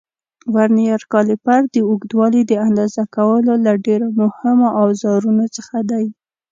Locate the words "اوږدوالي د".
1.89-2.51